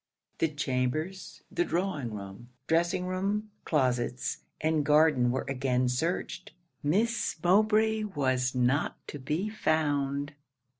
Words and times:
The 0.39 0.47
chambers, 0.47 1.43
the 1.51 1.63
drawing 1.63 2.15
room, 2.15 2.49
dressing 2.65 3.05
room, 3.05 3.51
closets, 3.65 4.39
and 4.59 4.83
garden 4.83 5.29
were 5.29 5.45
again 5.47 5.87
searched. 5.89 6.53
Miss 6.81 7.35
Mowbray 7.43 8.05
was 8.05 8.55
not 8.55 8.97
to 9.09 9.19
be 9.19 9.47
found! 9.47 10.33